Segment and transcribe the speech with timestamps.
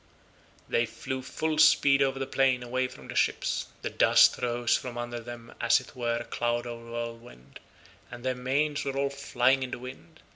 [0.67, 4.97] They flew full speed over the plain away from the ships, the dust rose from
[4.97, 7.59] under them as it were a cloud or whirlwind,
[8.09, 10.21] and their manes were all flying in the wind.